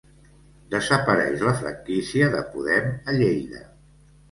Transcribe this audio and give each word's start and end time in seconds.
Desapareix 0.75 1.43
la 1.49 1.53
franquícia 1.61 2.33
de 2.39 2.43
Podem 2.57 2.91
a 3.05 3.17
Lleida 3.21 3.65